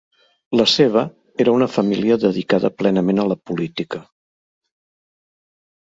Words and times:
La 0.59 0.63
seva 0.71 1.03
era 1.45 1.53
una 1.57 1.67
família 1.75 2.17
dedicada 2.25 2.73
plenament 2.79 3.23
a 3.25 3.29
la 3.33 3.39
política. 3.51 4.03